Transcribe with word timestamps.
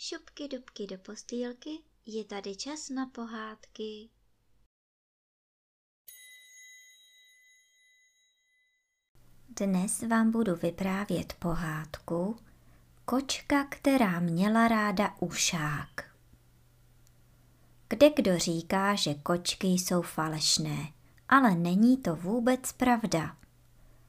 dubky, 0.00 0.48
dubky 0.48 0.86
do 0.86 0.98
postýlky, 0.98 1.70
je 2.06 2.24
tady 2.24 2.56
čas 2.56 2.88
na 2.88 3.06
pohádky. 3.06 4.08
Dnes 9.48 10.02
vám 10.02 10.30
budu 10.30 10.54
vyprávět 10.56 11.32
pohádku 11.32 12.38
Kočka, 13.04 13.64
která 13.64 14.20
měla 14.20 14.68
ráda 14.68 15.16
ušák. 15.20 16.10
Kde 17.88 18.10
kdo 18.10 18.38
říká, 18.38 18.94
že 18.94 19.14
kočky 19.14 19.66
jsou 19.66 20.02
falešné, 20.02 20.92
ale 21.28 21.54
není 21.54 21.96
to 21.96 22.16
vůbec 22.16 22.72
pravda. 22.72 23.36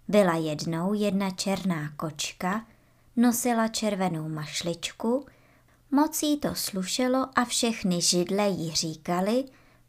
Byla 0.07 0.35
jednou 0.35 0.93
jedna 0.93 1.31
černá 1.31 1.91
kočka, 1.95 2.67
nosila 3.15 3.67
červenou 3.67 4.29
mašličku, 4.29 5.25
moc 5.91 6.23
jí 6.23 6.39
to 6.39 6.55
slušelo 6.55 7.27
a 7.35 7.45
všechny 7.45 8.01
židle 8.01 8.47
jí 8.47 8.71
říkali, 8.71 9.45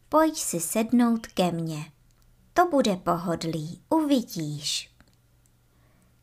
pojď 0.08 0.38
si 0.38 0.60
sednout 0.60 1.26
ke 1.26 1.52
mně. 1.52 1.84
To 2.54 2.66
bude 2.66 2.96
pohodlí, 2.96 3.82
uvidíš. 3.88 4.92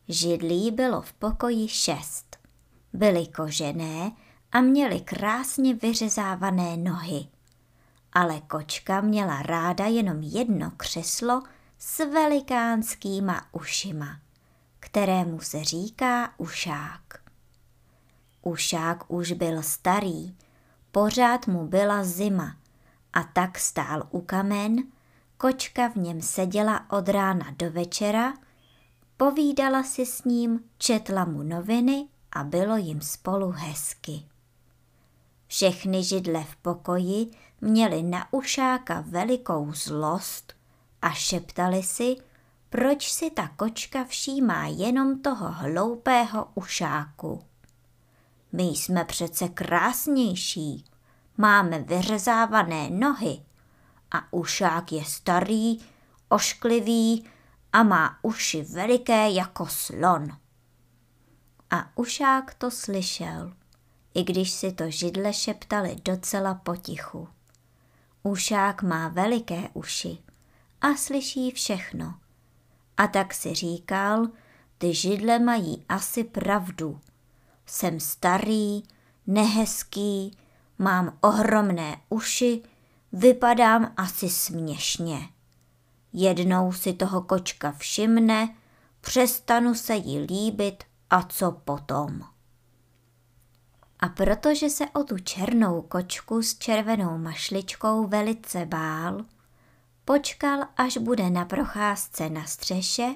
Židlí 0.08 0.72
bylo 0.72 1.02
v 1.02 1.14
pokoji 1.14 1.68
šest. 1.68 2.38
Byly 2.94 3.28
kožené 3.28 4.12
a 4.52 4.62
měly 4.62 5.02
krásně 5.02 5.74
vyřezávané 5.74 6.78
nohy. 6.78 7.28
Ale 8.14 8.42
kočka 8.42 9.02
měla 9.02 9.42
ráda 9.42 9.86
jenom 9.86 10.22
jedno 10.22 10.72
křeslo 10.78 11.44
s 11.78 11.98
velikánskýma 11.98 13.46
ušima, 13.52 14.20
kterému 14.80 15.40
se 15.40 15.64
říká 15.64 16.34
ušák. 16.38 17.19
Ušák 18.42 19.12
už 19.12 19.32
byl 19.32 19.64
starý, 19.64 20.36
pořád 20.92 21.48
mu 21.48 21.68
byla 21.68 22.04
zima 22.04 22.56
a 23.14 23.24
tak 23.24 23.60
stál 23.60 24.08
u 24.12 24.22
kamen, 24.22 24.84
kočka 25.38 25.88
v 25.88 25.96
něm 25.96 26.22
seděla 26.22 26.92
od 26.92 27.10
rána 27.10 27.46
do 27.58 27.72
večera, 27.72 28.34
povídala 29.18 29.84
si 29.84 30.06
s 30.06 30.24
ním, 30.24 30.60
četla 30.78 31.26
mu 31.26 31.44
noviny 31.44 32.08
a 32.32 32.44
bylo 32.44 32.78
jim 32.78 33.02
spolu 33.02 33.52
hezky. 33.52 34.24
Všechny 35.48 36.04
židle 36.04 36.44
v 36.44 36.56
pokoji 36.56 37.32
měli 37.62 38.04
na 38.04 38.34
ušáka 38.34 39.04
velikou 39.08 39.74
zlost 39.74 40.54
a 41.02 41.10
šeptali 41.10 41.84
si, 41.84 42.16
proč 42.70 43.12
si 43.12 43.32
ta 43.32 43.48
kočka 43.48 44.04
všímá 44.04 44.68
jenom 44.68 45.22
toho 45.22 45.52
hloupého 45.52 46.48
ušáku. 46.56 47.49
My 48.52 48.64
jsme 48.64 49.06
přece 49.06 49.50
krásnější, 49.50 50.86
máme 51.38 51.80
vyřezávané 51.80 52.90
nohy 52.90 53.42
a 54.12 54.34
ušák 54.34 54.92
je 54.92 55.06
starý, 55.06 55.80
ošklivý 56.30 57.26
a 57.74 57.84
má 57.84 58.20
uši 58.22 58.64
veliké 58.64 59.30
jako 59.32 59.68
slon. 59.68 60.28
A 61.72 61.98
ušák 61.98 62.54
to 62.54 62.72
slyšel, 62.72 63.54
i 64.14 64.24
když 64.24 64.52
si 64.52 64.72
to 64.72 64.92
židle 64.92 65.34
šeptali 65.34 65.96
docela 66.06 66.54
potichu. 66.54 67.28
Ušák 68.24 68.84
má 68.84 69.08
veliké 69.08 69.70
uši 69.74 70.18
a 70.82 70.96
slyší 70.96 71.52
všechno. 71.52 72.20
A 72.98 73.08
tak 73.08 73.34
si 73.34 73.54
říkal, 73.56 74.28
ty 74.78 74.94
židle 74.94 75.40
mají 75.40 75.86
asi 75.90 76.24
pravdu. 76.24 77.00
Jsem 77.72 78.00
starý, 78.00 78.84
nehezký, 79.28 80.38
mám 80.78 81.18
ohromné 81.22 82.02
uši, 82.10 82.62
vypadám 83.14 83.94
asi 83.98 84.30
směšně. 84.30 85.30
Jednou 86.14 86.72
si 86.72 86.94
toho 86.94 87.22
kočka 87.22 87.72
všimne, 87.72 88.56
přestanu 89.02 89.76
se 89.76 89.96
jí 89.96 90.20
líbit 90.20 90.84
a 91.10 91.24
co 91.24 91.52
potom. 91.52 92.22
A 94.00 94.10
protože 94.10 94.70
se 94.70 94.86
o 94.90 95.04
tu 95.04 95.18
černou 95.18 95.82
kočku 95.82 96.42
s 96.42 96.58
červenou 96.58 97.18
mašličkou 97.18 98.08
velice 98.08 98.66
bál, 98.66 99.26
počkal, 100.06 100.64
až 100.78 100.98
bude 100.98 101.30
na 101.30 101.46
procházce 101.46 102.30
na 102.30 102.46
střeše, 102.46 103.16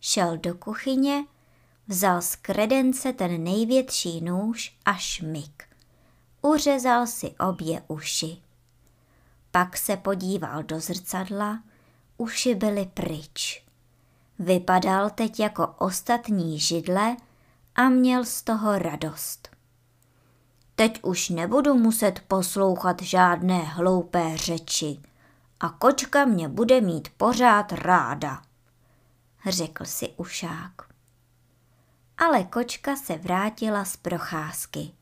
šel 0.00 0.38
do 0.38 0.54
kuchyně, 0.54 1.24
vzal 1.88 2.22
z 2.22 2.36
kredence 2.36 3.12
ten 3.12 3.44
největší 3.44 4.20
nůž 4.20 4.76
a 4.84 4.94
šmik. 4.94 5.64
Uřezal 6.42 7.06
si 7.06 7.30
obě 7.30 7.82
uši. 7.88 8.36
Pak 9.50 9.76
se 9.76 9.96
podíval 9.96 10.62
do 10.62 10.80
zrcadla, 10.80 11.62
uši 12.16 12.54
byly 12.54 12.90
pryč. 12.94 13.64
Vypadal 14.38 15.10
teď 15.10 15.40
jako 15.40 15.66
ostatní 15.78 16.58
židle 16.58 17.16
a 17.74 17.88
měl 17.88 18.24
z 18.24 18.42
toho 18.42 18.78
radost. 18.78 19.48
Teď 20.74 21.00
už 21.02 21.28
nebudu 21.28 21.74
muset 21.74 22.20
poslouchat 22.28 23.02
žádné 23.02 23.58
hloupé 23.58 24.36
řeči 24.36 25.00
a 25.60 25.68
kočka 25.68 26.24
mě 26.24 26.48
bude 26.48 26.80
mít 26.80 27.08
pořád 27.16 27.72
ráda, 27.72 28.42
řekl 29.48 29.84
si 29.84 30.08
ušák. 30.16 30.91
Ale 32.26 32.44
kočka 32.44 32.96
se 32.96 33.16
vrátila 33.16 33.84
z 33.84 33.96
procházky. 33.96 34.92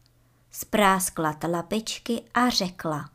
Spráskla 0.51 1.33
tlapičky 1.33 2.23
a 2.35 2.49
řekla. 2.49 3.11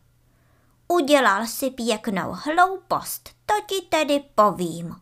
Udělal 0.88 1.46
si 1.46 1.72
pěknou 1.72 2.36
hloupost, 2.44 3.30
to 3.46 3.54
ti 3.68 3.82
tedy 3.90 4.24
povím. 4.36 4.96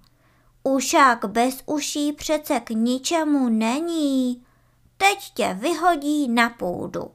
Ušák 0.63 1.25
bez 1.25 1.63
uší 1.65 2.13
přece 2.13 2.59
k 2.59 2.69
ničemu 2.69 3.49
není. 3.49 4.45
Teď 4.97 5.33
tě 5.33 5.53
vyhodí 5.53 6.27
na 6.27 6.49
půdu. 6.49 7.11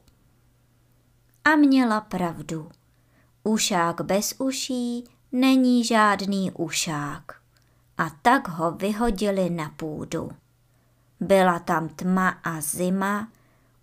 A 1.45 1.57
měla 1.57 2.01
pravdu. 2.01 2.71
Ušák 3.45 4.01
bez 4.01 4.35
uší 4.39 5.05
není 5.33 5.85
žádný 5.85 6.53
ušák. 6.53 7.33
A 7.99 8.11
tak 8.23 8.49
ho 8.49 8.71
vyhodili 8.71 9.51
na 9.51 9.69
půdu. 9.77 10.31
Byla 11.21 11.59
tam 11.59 11.89
tma 11.89 12.29
a 12.29 12.61
zima, 12.61 13.29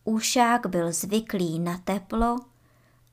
ušák 0.03 0.67
byl 0.67 0.91
zvyklý 0.91 1.59
na 1.59 1.77
teplo 1.77 2.39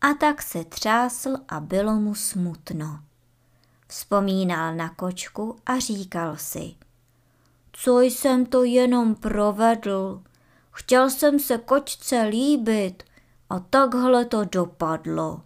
a 0.00 0.14
tak 0.14 0.42
se 0.42 0.64
třásl 0.64 1.36
a 1.48 1.60
bylo 1.60 1.92
mu 1.92 2.14
smutno. 2.14 3.00
Vzpomínal 3.88 4.74
na 4.74 4.88
kočku 4.88 5.56
a 5.66 5.78
říkal 5.78 6.36
si, 6.36 6.74
co 7.72 8.00
jsem 8.00 8.46
to 8.46 8.64
jenom 8.64 9.14
provedl, 9.14 10.22
chtěl 10.70 11.10
jsem 11.10 11.38
se 11.38 11.58
kočce 11.58 12.22
líbit 12.22 13.02
a 13.50 13.58
takhle 13.58 14.24
to 14.24 14.44
dopadlo. 14.44 15.42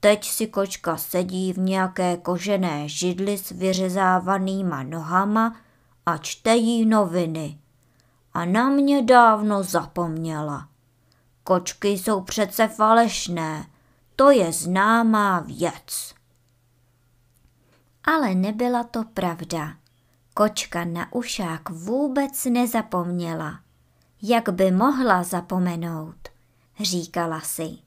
Teď 0.00 0.24
si 0.24 0.46
kočka 0.46 0.96
sedí 0.96 1.52
v 1.52 1.58
nějaké 1.58 2.16
kožené 2.16 2.88
židli 2.88 3.38
s 3.38 3.50
vyřezávanýma 3.50 4.82
nohama 4.82 5.56
a 6.06 6.18
čte 6.18 6.54
jí 6.56 6.86
noviny. 6.86 7.58
A 8.34 8.44
na 8.44 8.68
mě 8.68 9.02
dávno 9.02 9.62
zapomněla. 9.62 10.68
Kočky 11.44 11.88
jsou 11.88 12.20
přece 12.20 12.68
falešné, 12.68 13.66
to 14.16 14.30
je 14.30 14.52
známá 14.52 15.40
věc. 15.40 16.14
Ale 18.04 18.34
nebyla 18.34 18.84
to 18.84 19.04
pravda. 19.04 19.74
Kočka 20.34 20.84
na 20.84 21.12
ušák 21.12 21.70
vůbec 21.70 22.44
nezapomněla. 22.44 23.60
Jak 24.22 24.48
by 24.48 24.70
mohla 24.70 25.22
zapomenout, 25.22 26.28
říkala 26.80 27.40
si. 27.40 27.78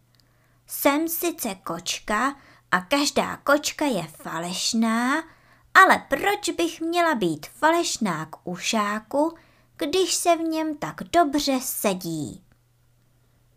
Jsem 0.68 1.08
sice 1.08 1.56
kočka 1.56 2.36
a 2.72 2.82
každá 2.82 3.38
kočka 3.38 3.86
je 3.86 4.04
falešná, 4.04 5.24
ale 5.74 6.06
proč 6.10 6.50
bych 6.50 6.82
měla 6.82 7.16
být 7.16 7.46
falešná 7.46 8.26
k 8.26 8.36
ušáku, 8.44 9.36
když 9.86 10.14
se 10.14 10.36
v 10.36 10.42
něm 10.42 10.78
tak 10.78 11.04
dobře 11.04 11.60
sedí? 11.62 12.44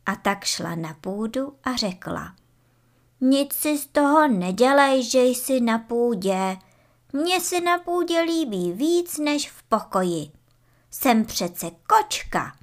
A 0.07 0.17
tak 0.17 0.45
šla 0.45 0.75
na 0.75 0.95
půdu 1.01 1.57
a 1.65 1.77
řekla– 1.77 2.35
nic 3.21 3.53
si 3.53 3.79
z 3.79 3.87
toho 3.87 4.29
nedělej, 4.29 5.03
že 5.03 5.23
jsi 5.23 5.61
na 5.61 5.79
půdě. 5.79 6.57
Mně 7.13 7.41
se 7.41 7.61
na 7.61 7.79
půdě 7.79 8.21
líbí 8.21 8.73
víc 8.73 9.19
než 9.19 9.51
v 9.51 9.63
pokoji. 9.63 10.31
Jsem 10.91 11.25
přece 11.25 11.71
kočka. 11.71 12.57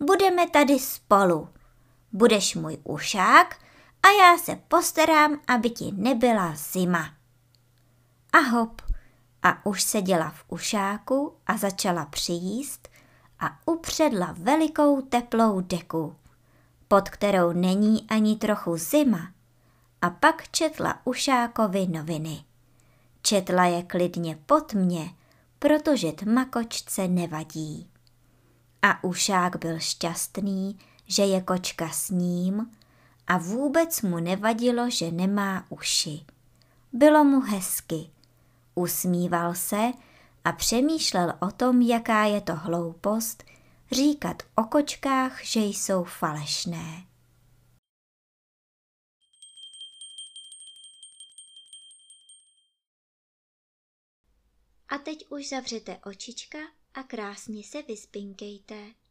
Budeme 0.00 0.50
tady 0.50 0.78
spolu. 0.78 1.48
Budeš 2.12 2.54
můj 2.54 2.78
ušák 2.84 3.56
a 4.02 4.08
já 4.08 4.38
se 4.38 4.56
postarám, 4.68 5.40
aby 5.46 5.70
ti 5.70 5.92
nebyla 5.92 6.52
zima. 6.56 7.14
A 8.32 8.38
hop, 8.38 8.82
a 9.44 9.66
už 9.66 9.82
seděla 9.82 10.30
v 10.30 10.44
ušáku 10.48 11.34
a 11.46 11.56
začala 11.56 12.06
přijíst 12.06 12.88
a 13.40 13.58
upředla 13.66 14.34
velikou 14.38 15.00
teplou 15.00 15.60
deku. 15.60 16.16
pod 16.88 17.08
kterou 17.08 17.52
není 17.52 18.06
ani 18.08 18.36
trochu 18.36 18.76
zima, 18.76 19.28
a 20.02 20.10
pak 20.10 20.50
četla 20.50 21.00
Ušákovi 21.04 21.86
noviny. 21.86 22.44
Četla 23.22 23.64
je 23.64 23.82
klidně 23.82 24.38
pod 24.46 24.74
mě, 24.74 25.10
protože 25.58 26.12
tmakočce 26.12 27.08
nevadí. 27.08 27.90
A 28.82 29.04
Ušák 29.04 29.56
byl 29.56 29.78
šťastný, 29.78 30.78
že 31.06 31.22
je 31.22 31.40
kočka 31.40 31.88
s 31.88 32.10
ním 32.10 32.70
a 33.26 33.38
vůbec 33.38 34.02
mu 34.02 34.18
nevadilo, 34.18 34.90
že 34.90 35.10
nemá 35.10 35.64
uši. 35.68 36.24
Bylo 36.92 37.24
mu 37.24 37.40
hezky. 37.40 38.13
Usmíval 38.74 39.54
se 39.54 39.92
a 40.44 40.52
přemýšlel 40.52 41.32
o 41.40 41.50
tom, 41.50 41.82
jaká 41.82 42.24
je 42.24 42.40
to 42.40 42.54
hloupost 42.54 43.44
říkat 43.92 44.42
o 44.54 44.64
kočkách, 44.64 45.44
že 45.44 45.60
jsou 45.60 46.04
falešné. 46.04 47.06
A 54.88 54.98
teď 54.98 55.26
už 55.30 55.48
zavřete 55.48 55.98
očička 56.04 56.58
a 56.94 57.02
krásně 57.02 57.64
se 57.64 57.82
vyspinkejte. 57.82 59.03